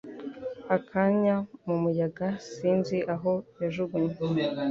[0.75, 4.13] Akanya mumuyaga (sinzi aho yajugunywe)